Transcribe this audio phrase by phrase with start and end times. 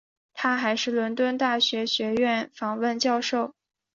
[0.33, 3.53] 他还是伦敦大学学院访问教授。